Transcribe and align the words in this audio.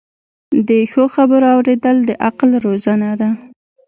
د 0.67 0.69
ښو 0.91 1.03
خبرو 1.15 1.47
اوریدل 1.55 1.97
د 2.05 2.11
عقل 2.27 2.49
روزنه 2.65 3.09
ده. 3.19 3.29